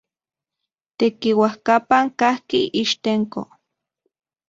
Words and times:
Tekiuajkapan 0.99 2.05
kajki 2.19 2.59
Ixtenco. 2.83 3.41